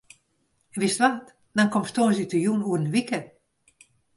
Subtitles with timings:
[0.81, 1.25] Wist wat,
[1.57, 3.19] dan komst tongersdeitejûn oer in wike.